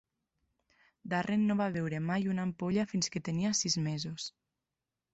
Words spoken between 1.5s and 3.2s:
no va veure mai una ampolla fins